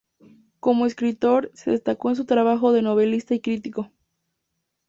[0.59, 3.91] Como escritor, se destacó en su trabajo de novelista y crítico.